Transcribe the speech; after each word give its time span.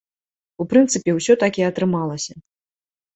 У 0.63 0.65
прынцыпе, 0.71 1.13
усё 1.17 1.33
так 1.43 1.59
і 1.63 1.65
атрымалася. 1.67 2.33